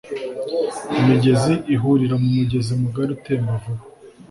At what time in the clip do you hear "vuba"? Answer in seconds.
3.61-3.83